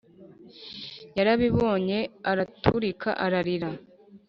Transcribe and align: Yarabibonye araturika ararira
Yarabibonye 1.17 1.99
araturika 2.31 3.09
ararira 3.25 3.69